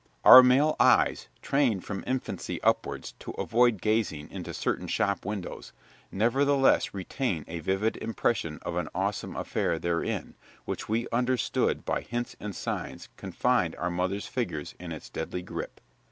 [0.25, 5.73] Our male eyes, trained from infancy upwards to avoid gazing into certain shop windows,
[6.11, 10.33] nevertheless retain a vivid impression of an awesome affair therein,
[10.65, 15.79] which we understood by hints and signs confined our mothers' figures in its deadly grip.